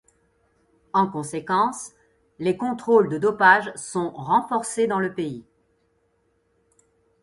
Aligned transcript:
En 0.93 1.05
conséquence, 1.07 1.91
les 2.39 2.57
contrôles 2.57 3.07
de 3.07 3.19
dopage 3.19 3.71
sont 3.75 4.09
renforcés 4.09 4.87
dans 4.87 4.97
le 4.99 5.13
pays. 5.13 5.45